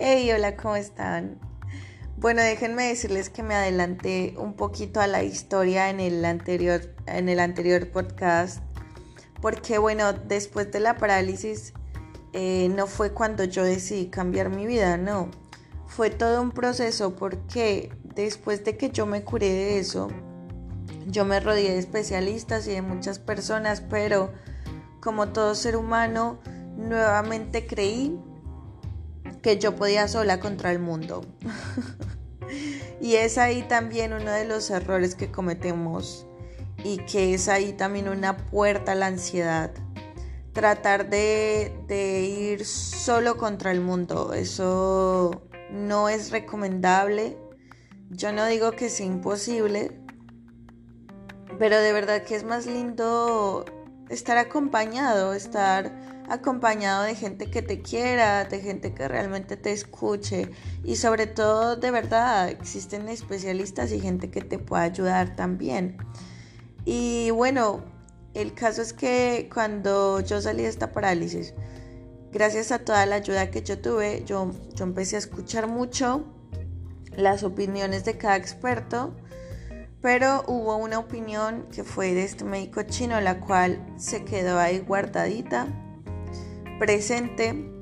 Hey, 0.00 0.30
hola, 0.30 0.54
¿cómo 0.54 0.76
están? 0.76 1.40
Bueno, 2.18 2.40
déjenme 2.40 2.86
decirles 2.86 3.30
que 3.30 3.42
me 3.42 3.56
adelanté 3.56 4.32
un 4.38 4.54
poquito 4.54 5.00
a 5.00 5.08
la 5.08 5.24
historia 5.24 5.90
en 5.90 5.98
el 5.98 6.24
anterior, 6.24 6.94
en 7.06 7.28
el 7.28 7.40
anterior 7.40 7.90
podcast, 7.90 8.62
porque 9.42 9.76
bueno, 9.78 10.12
después 10.12 10.70
de 10.70 10.78
la 10.78 10.98
parálisis 10.98 11.72
eh, 12.32 12.68
no 12.76 12.86
fue 12.86 13.10
cuando 13.10 13.42
yo 13.42 13.64
decidí 13.64 14.06
cambiar 14.06 14.50
mi 14.50 14.66
vida, 14.66 14.96
no, 14.98 15.32
fue 15.88 16.10
todo 16.10 16.42
un 16.42 16.52
proceso 16.52 17.16
porque 17.16 17.92
después 18.14 18.64
de 18.64 18.76
que 18.76 18.90
yo 18.90 19.04
me 19.04 19.24
curé 19.24 19.48
de 19.48 19.78
eso, 19.80 20.12
yo 21.08 21.24
me 21.24 21.40
rodeé 21.40 21.72
de 21.72 21.78
especialistas 21.78 22.68
y 22.68 22.70
de 22.70 22.82
muchas 22.82 23.18
personas, 23.18 23.80
pero 23.80 24.32
como 25.00 25.30
todo 25.30 25.56
ser 25.56 25.74
humano, 25.76 26.38
nuevamente 26.76 27.66
creí 27.66 28.16
que 29.48 29.58
yo 29.58 29.74
podía 29.74 30.06
sola 30.08 30.40
contra 30.40 30.72
el 30.72 30.78
mundo. 30.78 31.24
y 33.00 33.14
es 33.14 33.38
ahí 33.38 33.62
también 33.62 34.12
uno 34.12 34.30
de 34.30 34.44
los 34.44 34.68
errores 34.68 35.14
que 35.14 35.30
cometemos 35.30 36.26
y 36.84 36.98
que 36.98 37.32
es 37.32 37.48
ahí 37.48 37.72
también 37.72 38.10
una 38.10 38.36
puerta 38.36 38.92
a 38.92 38.94
la 38.94 39.06
ansiedad. 39.06 39.70
Tratar 40.52 41.08
de, 41.08 41.74
de 41.86 42.20
ir 42.24 42.66
solo 42.66 43.38
contra 43.38 43.70
el 43.70 43.80
mundo, 43.80 44.34
eso 44.34 45.44
no 45.70 46.10
es 46.10 46.30
recomendable. 46.30 47.38
Yo 48.10 48.32
no 48.32 48.44
digo 48.44 48.72
que 48.72 48.90
sea 48.90 49.06
imposible, 49.06 49.98
pero 51.58 51.80
de 51.80 51.94
verdad 51.94 52.22
que 52.22 52.36
es 52.36 52.44
más 52.44 52.66
lindo 52.66 53.64
estar 54.08 54.38
acompañado, 54.38 55.34
estar 55.34 55.92
acompañado 56.28 57.04
de 57.04 57.14
gente 57.14 57.50
que 57.50 57.62
te 57.62 57.80
quiera, 57.80 58.44
de 58.44 58.60
gente 58.60 58.92
que 58.92 59.08
realmente 59.08 59.56
te 59.56 59.72
escuche 59.72 60.50
y 60.84 60.96
sobre 60.96 61.26
todo 61.26 61.76
de 61.76 61.90
verdad 61.90 62.48
existen 62.48 63.08
especialistas 63.08 63.92
y 63.92 64.00
gente 64.00 64.30
que 64.30 64.42
te 64.42 64.58
pueda 64.58 64.82
ayudar 64.82 65.36
también. 65.36 65.96
Y 66.84 67.30
bueno, 67.30 67.82
el 68.34 68.54
caso 68.54 68.82
es 68.82 68.92
que 68.92 69.48
cuando 69.52 70.20
yo 70.20 70.40
salí 70.40 70.62
de 70.62 70.68
esta 70.68 70.92
parálisis, 70.92 71.54
gracias 72.30 72.72
a 72.72 72.78
toda 72.80 73.04
la 73.06 73.16
ayuda 73.16 73.50
que 73.50 73.62
yo 73.62 73.78
tuve, 73.78 74.22
yo, 74.24 74.52
yo 74.74 74.84
empecé 74.84 75.16
a 75.16 75.20
escuchar 75.20 75.66
mucho 75.66 76.24
las 77.16 77.42
opiniones 77.42 78.04
de 78.04 78.16
cada 78.16 78.36
experto 78.36 79.14
pero 80.00 80.44
hubo 80.46 80.76
una 80.76 80.98
opinión 80.98 81.66
que 81.72 81.82
fue 81.82 82.14
de 82.14 82.24
este 82.24 82.44
médico 82.44 82.82
chino, 82.82 83.20
la 83.20 83.40
cual 83.40 83.84
se 83.96 84.24
quedó 84.24 84.58
ahí 84.58 84.78
guardadita, 84.78 85.66
presente, 86.78 87.72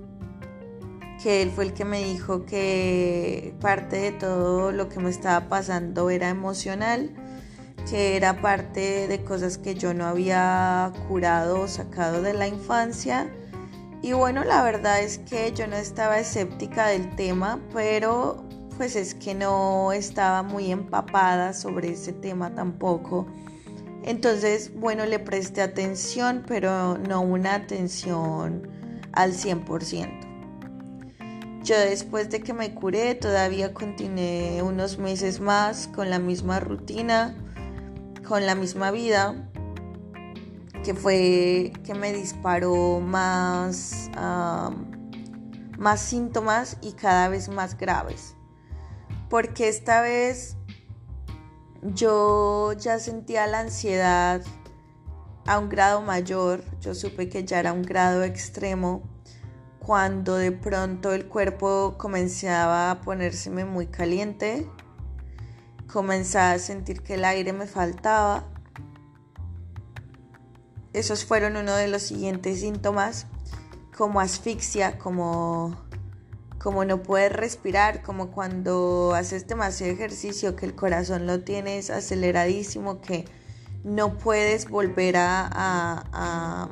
que 1.23 1.43
él 1.43 1.51
fue 1.51 1.65
el 1.65 1.73
que 1.75 1.85
me 1.85 2.03
dijo 2.03 2.47
que 2.47 3.55
parte 3.61 3.97
de 3.97 4.13
todo 4.13 4.73
lo 4.73 4.89
que 4.89 5.01
me 5.01 5.11
estaba 5.11 5.49
pasando 5.49 6.09
era 6.11 6.29
emocional, 6.29 7.11
que 7.89 8.17
era 8.17 8.41
parte 8.41 9.09
de 9.09 9.25
cosas 9.25 9.59
que 9.59 9.75
yo 9.75 9.95
no 9.95 10.07
había 10.07 10.93
curado 11.09 11.61
o 11.61 11.69
sacado 11.69 12.23
de 12.23 12.35
la 12.35 12.49
infancia. 12.49 13.31
Y 14.03 14.13
bueno, 14.13 14.45
la 14.45 14.63
verdad 14.63 15.01
es 15.01 15.19
que 15.19 15.53
yo 15.53 15.67
no 15.67 15.77
estaba 15.77 16.19
escéptica 16.19 16.87
del 16.89 17.15
tema, 17.17 17.61
pero 17.73 18.45
pues 18.77 18.97
es 18.97 19.15
que 19.15 19.35
no 19.35 19.93
estaba 19.93 20.43
muy 20.43 20.71
empapada 20.71 21.53
sobre 21.53 21.91
ese 21.91 22.13
tema 22.13 22.55
tampoco. 22.55 23.27
Entonces, 24.05 24.73
bueno, 24.75 25.05
le 25.07 25.19
presté 25.19 25.63
atención, 25.63 26.45
pero 26.47 26.97
no 26.97 27.23
una 27.23 27.55
atención 27.55 28.69
al 29.13 29.33
100%. 29.33 30.27
Yo 31.65 31.77
después 31.77 32.31
de 32.31 32.41
que 32.41 32.53
me 32.53 32.73
curé, 32.75 33.17
todavía 33.17 33.75
continué 33.75 34.63
unos 34.63 34.99
meses 34.99 35.41
más 35.41 35.89
con 35.89 36.11
la 36.11 36.21
misma 36.21 36.61
rutina, 36.61 37.35
con 38.29 38.47
la 38.47 38.55
misma 38.55 38.93
vida, 38.93 39.51
que 40.85 40.95
fue 40.95 41.73
que 41.85 41.95
me 41.95 42.13
disparó 42.13 43.01
más, 43.01 44.09
más 45.77 46.01
síntomas 46.01 46.77
y 46.81 46.93
cada 46.93 47.29
vez 47.29 47.49
más 47.49 47.77
graves 47.77 48.36
porque 49.29 49.69
esta 49.69 50.01
vez 50.01 50.57
yo 51.83 52.73
ya 52.73 52.99
sentía 52.99 53.47
la 53.47 53.61
ansiedad 53.61 54.43
a 55.47 55.59
un 55.59 55.69
grado 55.69 56.03
mayor, 56.03 56.65
yo 56.81 56.95
supe 56.95 57.29
que 57.29 57.45
ya 57.45 57.61
era 57.61 57.73
un 57.73 57.83
grado 57.83 58.25
extremo, 58.25 59.03
cuando 59.79 60.35
de 60.37 60.51
pronto 60.51 61.13
el 61.13 61.29
cuerpo 61.29 61.95
comenzaba 61.97 62.91
a 62.91 63.01
ponérseme 63.03 63.65
muy 63.65 63.87
caliente, 63.87 64.69
comenzaba 65.93 66.53
a 66.53 66.59
sentir 66.59 67.03
que 67.03 67.15
el 67.15 67.25
aire 67.25 67.53
me 67.53 67.67
faltaba. 67.67 68.45
Esos 70.93 71.25
fueron 71.25 71.57
uno 71.57 71.77
de 71.77 71.87
los 71.87 72.03
siguientes 72.03 72.61
síntomas, 72.61 73.27
como 73.97 74.19
asfixia, 74.19 74.99
como 74.99 75.86
como 76.67 76.85
no 76.85 77.01
puedes 77.01 77.31
respirar, 77.31 78.03
como 78.03 78.33
cuando 78.33 79.15
haces 79.15 79.47
demasiado 79.47 79.93
ejercicio, 79.93 80.57
que 80.57 80.67
el 80.67 80.75
corazón 80.75 81.25
lo 81.25 81.45
tienes 81.45 81.91
aceleradísimo, 81.91 83.01
que 83.01 83.25
no 83.85 84.19
puedes 84.19 84.69
volver 84.69 85.15
a, 85.17 86.69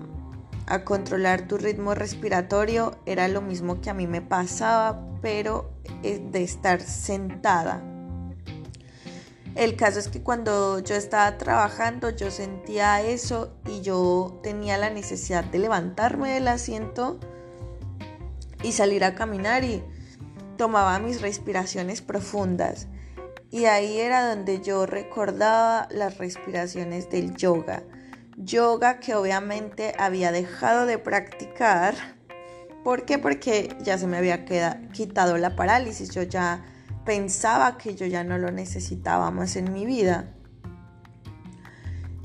controlar 0.83 1.47
tu 1.47 1.59
ritmo 1.59 1.95
respiratorio, 1.95 2.99
era 3.07 3.29
lo 3.29 3.41
mismo 3.41 3.81
que 3.81 3.89
a 3.89 3.95
mí 3.95 4.09
me 4.09 4.21
pasaba, 4.21 5.01
pero 5.23 5.71
de 6.03 6.43
estar 6.43 6.81
sentada. 6.81 7.81
El 9.55 9.77
caso 9.77 10.01
es 10.01 10.09
que 10.09 10.25
cuando 10.25 10.81
yo 10.81 10.97
estaba 10.97 11.39
trabajando 11.39 12.11
yo 12.11 12.33
sentía 12.33 13.01
eso 13.01 13.55
y 13.65 13.81
yo 13.83 14.41
tenía 14.43 14.77
la 14.77 14.91
necesidad 14.91 15.45
de 15.45 15.61
levantarme 15.61 16.35
del 16.35 16.49
asiento 16.49 17.21
y 18.65 18.73
salir 18.73 19.05
a 19.05 19.15
caminar 19.15 19.63
y 19.63 19.83
tomaba 20.57 20.99
mis 20.99 21.21
respiraciones 21.21 22.01
profundas. 22.01 22.89
Y 23.51 23.67
ahí 23.67 24.01
era 24.01 24.35
donde 24.35 24.61
yo 24.63 24.87
recordaba 24.87 25.87
las 25.91 26.19
respiraciones 26.19 27.11
del 27.11 27.37
yoga. 27.37 27.85
Yoga 28.37 28.99
que 28.99 29.15
obviamente 29.15 29.95
había 29.99 30.33
dejado 30.33 30.87
de 30.87 30.99
practicar. 30.99 31.95
¿Por 32.83 33.05
qué? 33.05 33.19
Porque 33.19 33.77
ya 33.83 33.97
se 33.97 34.09
me 34.09 34.17
había 34.17 34.45
quitado 34.93 35.39
la 35.39 35.55
parálisis. 35.55 36.11
Yo 36.11 36.23
ya 36.23 36.65
pensaba 37.05 37.79
que 37.79 37.95
yo 37.95 38.07
ya 38.07 38.25
no 38.25 38.39
lo 38.39 38.51
necesitaba 38.51 39.31
más 39.31 39.57
en 39.57 39.73
mi 39.73 39.87
vida. 39.87 40.35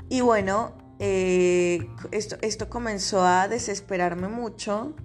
Y 0.08 0.22
bueno, 0.22 0.72
eh, 0.98 1.86
esto, 2.10 2.38
esto 2.40 2.68
comenzó 2.68 3.24
a 3.24 3.46
desesperarme 3.46 4.26
mucho 4.26 4.96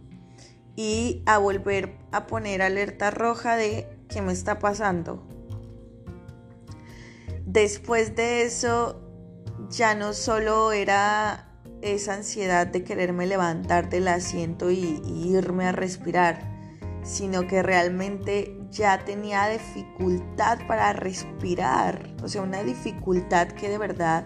y 0.75 1.23
a 1.25 1.37
volver 1.37 1.97
a 2.11 2.27
poner 2.27 2.61
alerta 2.61 3.11
roja 3.11 3.55
de 3.55 3.87
qué 4.09 4.21
me 4.21 4.33
está 4.33 4.59
pasando. 4.59 5.25
Después 7.45 8.15
de 8.15 8.43
eso, 8.43 9.01
ya 9.69 9.95
no 9.95 10.13
solo 10.13 10.71
era 10.71 11.45
esa 11.81 12.15
ansiedad 12.15 12.67
de 12.67 12.83
quererme 12.83 13.27
levantar 13.27 13.89
del 13.89 14.07
asiento 14.07 14.71
y, 14.71 15.01
irme 15.05 15.67
a 15.67 15.71
respirar, 15.71 16.41
sino 17.03 17.47
que 17.47 17.61
realmente 17.61 18.57
ya 18.71 19.05
tenía 19.05 19.47
dificultad 19.47 20.59
para 20.67 20.93
respirar, 20.93 22.15
o 22.23 22.27
sea, 22.27 22.41
una 22.41 22.63
dificultad 22.63 23.49
que 23.49 23.69
de 23.69 23.77
verdad 23.77 24.25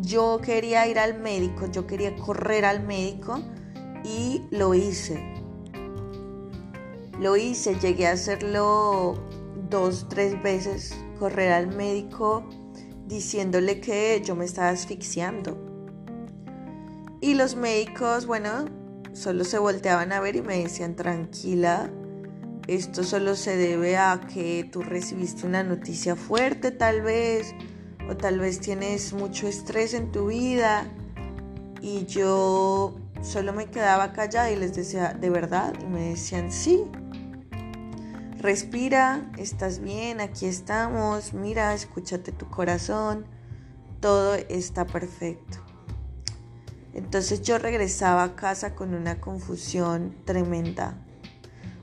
yo 0.00 0.40
quería 0.42 0.86
ir 0.86 0.98
al 0.98 1.18
médico, 1.18 1.66
yo 1.70 1.86
quería 1.86 2.16
correr 2.16 2.64
al 2.64 2.82
médico 2.82 3.40
y 4.04 4.46
lo 4.50 4.74
hice. 4.74 5.37
Lo 7.20 7.36
hice, 7.36 7.74
llegué 7.80 8.06
a 8.06 8.12
hacerlo 8.12 9.14
dos, 9.68 10.06
tres 10.08 10.40
veces, 10.42 10.94
correr 11.18 11.52
al 11.52 11.68
médico 11.68 12.44
diciéndole 13.06 13.80
que 13.80 14.22
yo 14.24 14.36
me 14.36 14.44
estaba 14.44 14.68
asfixiando. 14.68 15.56
Y 17.20 17.34
los 17.34 17.56
médicos, 17.56 18.26
bueno, 18.26 18.66
solo 19.12 19.44
se 19.44 19.58
volteaban 19.58 20.12
a 20.12 20.20
ver 20.20 20.36
y 20.36 20.42
me 20.42 20.62
decían, 20.62 20.94
tranquila, 20.94 21.90
esto 22.68 23.02
solo 23.02 23.34
se 23.34 23.56
debe 23.56 23.96
a 23.96 24.20
que 24.32 24.68
tú 24.70 24.82
recibiste 24.82 25.46
una 25.46 25.64
noticia 25.64 26.14
fuerte 26.14 26.70
tal 26.70 27.02
vez, 27.02 27.54
o 28.08 28.16
tal 28.16 28.38
vez 28.38 28.60
tienes 28.60 29.12
mucho 29.12 29.48
estrés 29.48 29.94
en 29.94 30.12
tu 30.12 30.28
vida. 30.28 30.86
Y 31.80 32.06
yo 32.06 32.96
solo 33.22 33.52
me 33.52 33.66
quedaba 33.66 34.12
callada 34.12 34.50
y 34.50 34.56
les 34.56 34.74
decía, 34.74 35.16
¿de 35.18 35.30
verdad? 35.30 35.74
Y 35.82 35.86
me 35.86 36.10
decían, 36.10 36.52
sí. 36.52 36.84
Respira, 38.38 39.28
estás 39.36 39.80
bien, 39.80 40.20
aquí 40.20 40.46
estamos, 40.46 41.34
mira, 41.34 41.74
escúchate 41.74 42.30
tu 42.30 42.48
corazón, 42.48 43.26
todo 43.98 44.34
está 44.34 44.86
perfecto. 44.86 45.58
Entonces 46.94 47.42
yo 47.42 47.58
regresaba 47.58 48.22
a 48.22 48.36
casa 48.36 48.76
con 48.76 48.94
una 48.94 49.20
confusión 49.20 50.14
tremenda. 50.24 51.04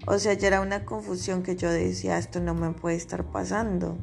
O 0.07 0.17
sea, 0.17 0.31
ya 0.31 0.47
era 0.47 0.61
una 0.61 0.85
confusión 0.85 1.43
que 1.43 1.57
yo 1.57 1.69
decía, 1.69 2.17
esto 2.17 2.39
no 2.39 2.53
me 2.53 2.71
puede 2.71 2.95
estar 2.95 3.25
pasando. 3.25 3.97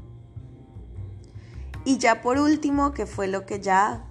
Y 1.86 1.96
ya 1.96 2.20
por 2.20 2.36
último, 2.36 2.92
que 2.92 3.06
fue 3.06 3.28
lo 3.28 3.46
que 3.46 3.60
ya 3.60 4.04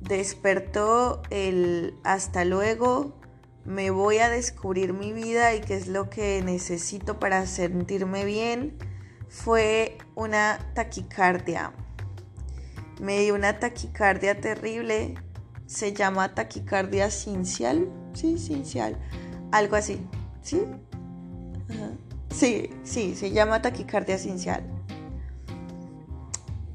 despertó 0.00 1.20
el 1.30 1.98
hasta 2.04 2.44
luego, 2.44 3.18
me 3.66 3.90
voy 3.90 4.18
a 4.18 4.30
descubrir 4.30 4.92
mi 4.92 5.12
vida 5.12 5.54
y 5.54 5.60
qué 5.60 5.74
es 5.74 5.88
lo 5.88 6.08
que 6.08 6.40
necesito 6.42 7.18
para 7.18 7.46
sentirme 7.46 8.24
bien, 8.24 8.78
fue 9.28 9.98
una 10.14 10.58
taquicardia. 10.74 11.72
Me 13.00 13.20
dio 13.20 13.34
una 13.34 13.58
taquicardia 13.58 14.40
terrible, 14.40 15.14
se 15.66 15.92
llama 15.92 16.34
taquicardia 16.34 17.10
sincial, 17.10 17.88
sí, 18.14 18.38
sincial, 18.38 18.96
algo 19.50 19.76
así, 19.76 20.00
¿sí? 20.42 20.62
Sí, 22.30 22.70
sí, 22.84 23.14
se 23.16 23.32
llama 23.32 23.62
taquicardia 23.62 24.18
sincial. 24.18 24.62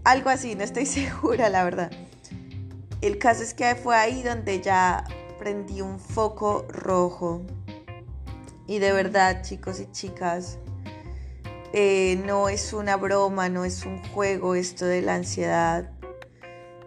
Algo 0.04 0.30
así, 0.30 0.56
no 0.56 0.64
estoy 0.64 0.86
segura, 0.88 1.50
la 1.50 1.64
verdad. 1.64 1.92
El 3.02 3.18
caso 3.18 3.44
es 3.44 3.54
que 3.54 3.76
fue 3.76 3.96
ahí 3.96 4.22
donde 4.24 4.62
ya 4.62 5.06
prendí 5.42 5.82
un 5.82 6.00
foco 6.00 6.68
rojo. 6.70 7.42
Y 8.68 8.78
de 8.78 8.94
verdad, 8.94 9.42
chicos 9.42 9.80
y 9.80 9.92
chicas, 9.92 10.60
eh, 11.74 12.22
no 12.28 12.48
es 12.48 12.74
una 12.74 12.96
broma, 12.96 13.50
no 13.50 13.66
es 13.66 13.84
un 13.88 14.04
juego 14.10 14.54
esto 14.54 14.86
de 14.86 15.02
la 15.02 15.16
ansiedad. 15.16 15.90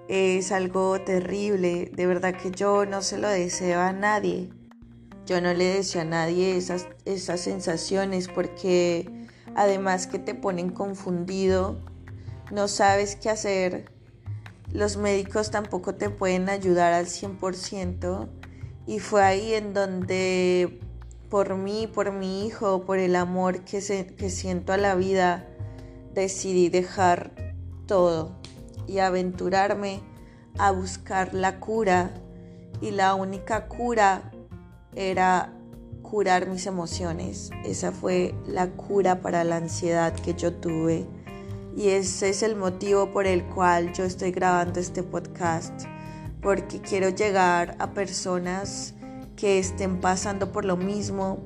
Es 0.06 0.52
algo 0.52 1.00
terrible. 1.00 1.90
De 1.96 2.06
verdad 2.06 2.36
que 2.36 2.52
yo 2.52 2.86
no 2.86 3.02
se 3.02 3.18
lo 3.18 3.28
deseo 3.28 3.80
a 3.80 3.92
nadie. 3.92 4.50
Yo 5.26 5.40
no 5.40 5.52
le 5.52 5.64
deseo 5.64 6.02
a 6.02 6.04
nadie 6.04 6.56
esas, 6.56 6.86
esas 7.06 7.40
sensaciones 7.40 8.28
porque 8.28 9.10
además 9.56 10.06
que 10.06 10.20
te 10.20 10.36
ponen 10.36 10.70
confundido, 10.70 11.80
no 12.52 12.68
sabes 12.68 13.16
qué 13.16 13.30
hacer. 13.30 13.86
Los 14.72 14.96
médicos 14.96 15.50
tampoco 15.50 15.96
te 15.96 16.08
pueden 16.08 16.48
ayudar 16.48 16.92
al 16.92 17.06
100% 17.06 18.28
y 18.86 18.98
fue 18.98 19.22
ahí 19.22 19.54
en 19.54 19.72
donde 19.72 20.80
por 21.30 21.56
mí, 21.56 21.88
por 21.92 22.12
mi 22.12 22.46
hijo, 22.46 22.84
por 22.84 22.98
el 22.98 23.16
amor 23.16 23.60
que, 23.64 23.80
siento 23.80 24.72
a 24.72 24.76
la 24.76 24.94
vida, 24.94 25.46
decidí 26.12 26.68
dejar 26.68 27.32
todo 27.86 28.36
y 28.86 28.98
aventurarme 28.98 30.00
a 30.58 30.70
buscar 30.70 31.34
la 31.34 31.58
cura. 31.60 32.14
Y 32.80 32.90
la 32.90 33.14
única 33.14 33.66
cura 33.68 34.30
era 34.94 35.52
curar 36.02 36.48
mis 36.48 36.66
emociones. 36.66 37.50
Esa 37.64 37.90
fue 37.90 38.34
la 38.46 38.68
cura 38.68 39.20
para 39.20 39.42
la 39.44 39.56
ansiedad 39.56 40.14
que 40.14 40.34
yo 40.34 40.52
tuve. 40.52 41.06
Y 41.76 41.88
ese 41.88 42.28
es 42.28 42.42
el 42.42 42.54
motivo 42.54 43.12
por 43.12 43.26
el 43.26 43.44
cual 43.46 43.92
yo 43.92 44.04
estoy 44.04 44.30
grabando 44.30 44.78
este 44.78 45.02
podcast. 45.02 45.86
Porque 46.44 46.80
quiero 46.80 47.08
llegar 47.08 47.74
a 47.80 47.92
personas 47.92 48.94
que 49.34 49.58
estén 49.58 50.00
pasando 50.00 50.52
por 50.52 50.64
lo 50.64 50.76
mismo. 50.76 51.38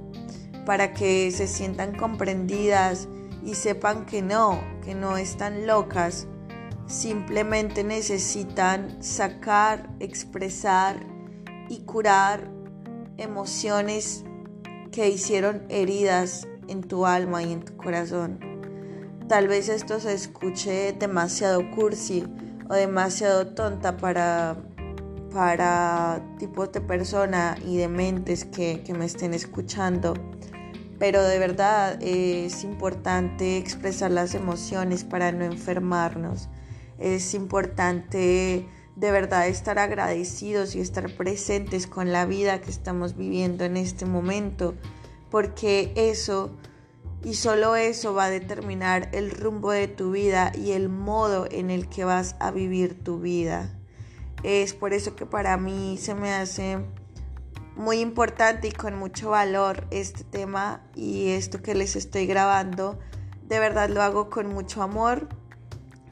Para 0.67 0.93
que 0.93 1.31
se 1.31 1.47
sientan 1.47 1.97
comprendidas 1.97 3.09
y 3.43 3.55
sepan 3.55 4.05
que 4.05 4.21
no, 4.21 4.61
que 4.85 4.95
no 4.95 5.17
están 5.17 5.67
locas. 5.67 6.27
Simplemente 6.87 7.85
necesitan 7.85 9.03
sacar, 9.03 9.89
expresar 10.01 11.07
y 11.71 11.79
curar 11.81 12.51
emociones 13.17 14.25
que 14.91 15.09
hicieron 15.09 15.65
heridas 15.69 16.49
en 16.67 16.83
tu 16.83 17.07
alma 17.07 17.43
y 17.43 17.53
en 17.53 17.63
tu 17.65 17.77
corazón. 17.77 18.39
Tal 19.29 19.49
vez 19.49 19.69
esto 19.69 20.01
se 20.01 20.15
escuche 20.15 20.93
demasiado 20.93 21.71
cursi 21.71 22.25
o 22.71 22.75
demasiado 22.75 23.49
tonta 23.49 23.97
para, 23.97 24.57
para 25.39 26.21
tipos 26.37 26.73
de 26.73 26.81
persona 26.81 27.57
y 27.65 27.77
de 27.77 27.87
mentes 27.87 28.45
que, 28.45 28.83
que 28.83 28.93
me 28.93 29.05
estén 29.05 29.35
escuchando. 29.35 30.15
Pero 30.99 31.23
de 31.23 31.39
verdad 31.39 31.97
es 32.03 32.65
importante 32.65 33.57
expresar 33.57 34.11
las 34.11 34.35
emociones 34.35 35.05
para 35.05 35.31
no 35.31 35.45
enfermarnos. 35.45 36.49
Es 36.99 37.35
importante 37.35 38.67
de 38.97 39.11
verdad 39.13 39.47
estar 39.47 39.79
agradecidos 39.79 40.75
y 40.75 40.81
estar 40.81 41.09
presentes 41.15 41.87
con 41.87 42.11
la 42.11 42.27
vida 42.27 42.61
que 42.61 42.71
estamos 42.71 43.17
viviendo 43.17 43.65
en 43.65 43.77
este 43.77 44.07
momento, 44.07 44.75
porque 45.31 45.93
eso 45.95 46.51
y 47.23 47.35
solo 47.35 47.77
eso 47.77 48.13
va 48.13 48.25
a 48.25 48.31
determinar 48.31 49.09
el 49.13 49.31
rumbo 49.31 49.71
de 49.71 49.87
tu 49.87 50.11
vida 50.11 50.51
y 50.53 50.73
el 50.73 50.89
modo 50.89 51.47
en 51.49 51.71
el 51.71 51.89
que 51.89 52.05
vas 52.05 52.35
a 52.41 52.51
vivir 52.51 53.05
tu 53.05 53.21
vida. 53.21 53.78
Es 54.43 54.75
por 54.75 54.93
eso 54.93 55.17
que 55.17 55.27
para 55.27 55.57
mí 55.57 55.99
se 55.99 56.15
me 56.15 56.33
hace 56.33 56.79
muy 57.77 58.01
importante 58.01 58.69
y 58.69 58.73
con 58.73 58.97
mucho 58.97 59.31
valor 59.31 59.87
este 59.91 60.25
tema 60.25 60.83
y 60.95 61.29
esto 61.29 61.63
que 61.63 61.75
les 61.75 61.97
estoy 61.97 62.27
grabando. 62.27 62.99
De 63.43 63.61
verdad 63.61 63.89
lo 63.89 64.03
hago 64.03 64.31
con 64.31 64.49
mucho 64.49 64.83
amor 64.83 65.29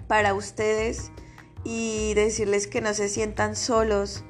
para 0.06 0.34
ustedes 0.34 1.10
y 1.64 2.14
decirles 2.14 2.68
que 2.68 2.80
no 2.80 2.94
se 2.94 3.08
sientan 3.08 3.56
solos, 3.56 4.24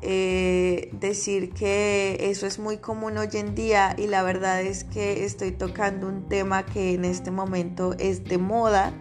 eh, 0.00 0.90
decir 0.92 1.52
que 1.52 2.16
eso 2.20 2.46
es 2.46 2.58
muy 2.58 2.78
común 2.78 3.16
hoy 3.16 3.28
en 3.34 3.54
día 3.54 3.94
y 3.96 4.08
la 4.08 4.24
verdad 4.24 4.60
es 4.60 4.82
que 4.82 5.24
estoy 5.24 5.52
tocando 5.52 6.08
un 6.08 6.28
tema 6.28 6.66
que 6.66 6.94
en 6.94 7.04
este 7.04 7.30
momento 7.30 7.94
es 8.00 8.24
de 8.24 8.38
moda. 8.38 8.92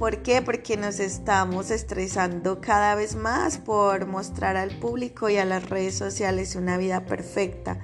¿Por 0.00 0.22
qué? 0.22 0.40
Porque 0.40 0.78
nos 0.78 0.98
estamos 0.98 1.70
estresando 1.70 2.62
cada 2.62 2.94
vez 2.94 3.16
más 3.16 3.58
por 3.58 4.06
mostrar 4.06 4.56
al 4.56 4.70
público 4.70 5.28
y 5.28 5.36
a 5.36 5.44
las 5.44 5.68
redes 5.68 5.94
sociales 5.94 6.56
una 6.56 6.78
vida 6.78 7.04
perfecta. 7.04 7.78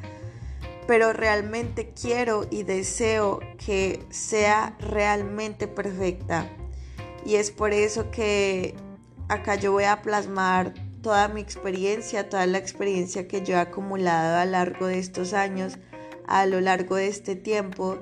Pero 0.87 1.13
realmente 1.13 1.93
quiero 1.93 2.47
y 2.51 2.63
deseo 2.63 3.41
que 3.63 4.03
sea 4.09 4.79
realmente 4.81 5.69
perfecta. 5.69 6.51
Y 7.27 7.35
es 7.35 7.51
por 7.51 7.75
eso 7.75 8.11
que 8.11 8.75
acá 9.29 9.57
yo 9.57 9.73
voy 9.73 9.85
a 9.85 10.01
plasmar 10.01 10.73
toda 11.03 11.29
mi 11.29 11.43
experiencia, 11.43 12.31
toda 12.31 12.47
la 12.47 12.57
experiencia 12.57 13.29
que 13.29 13.43
yo 13.43 13.57
he 13.57 13.61
acumulado 13.61 14.39
a 14.39 14.47
lo 14.47 14.53
largo 14.53 14.87
de 14.87 15.01
estos 15.01 15.35
años, 15.35 15.77
a 16.27 16.46
lo 16.46 16.63
largo 16.63 16.96
de 16.96 17.08
este 17.08 17.37
tiempo 17.37 17.99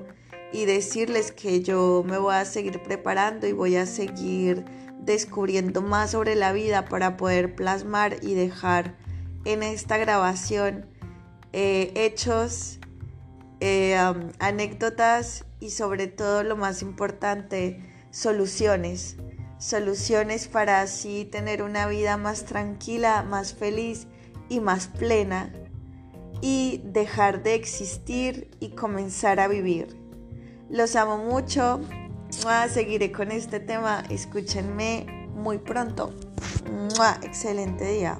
y 0.55 0.63
decirles 0.63 1.33
que 1.33 1.61
yo 1.61 2.05
me 2.07 2.17
voy 2.17 2.33
a 2.33 2.45
seguir 2.45 2.81
preparando 2.81 3.45
y 3.45 3.51
voy 3.51 3.75
a 3.75 3.85
seguir 3.85 4.63
descubriendo 5.01 5.81
más 5.81 6.11
sobre 6.11 6.35
la 6.35 6.53
vida 6.53 6.85
para 6.85 7.17
poder 7.17 7.55
plasmar 7.55 8.19
y 8.21 8.35
dejar 8.35 8.95
en 9.43 9.63
esta 9.63 9.97
grabación 9.97 10.85
eh, 11.51 11.91
hechos, 11.95 12.79
eh, 13.59 13.97
anécdotas 14.39 15.43
y 15.59 15.71
sobre 15.71 16.07
todo 16.07 16.43
lo 16.43 16.55
más 16.55 16.81
importante, 16.81 17.81
soluciones 18.11 19.17
soluciones 19.57 20.47
para 20.47 20.81
así 20.81 21.25
tener 21.25 21.63
una 21.63 21.87
vida 21.87 22.15
más 22.15 22.45
tranquila, 22.45 23.23
más 23.23 23.53
feliz 23.53 24.07
y 24.47 24.61
más 24.61 24.87
plena 24.87 25.51
y 26.39 26.81
dejar 26.85 27.43
de 27.43 27.55
existir 27.55 28.51
y 28.59 28.69
comenzar 28.69 29.39
a 29.39 29.47
vivir. 29.47 30.04
Los 30.69 30.95
amo 30.95 31.17
mucho, 31.17 31.79
seguiré 32.69 33.11
con 33.11 33.31
este 33.31 33.59
tema, 33.59 34.03
escúchenme 34.09 35.05
muy 35.35 35.59
pronto. 35.59 36.11
Excelente 37.23 37.85
día. 37.85 38.19